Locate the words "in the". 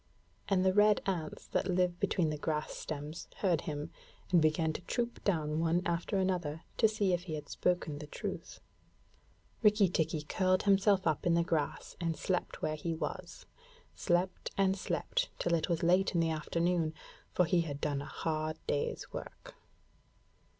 11.27-11.43, 16.15-16.31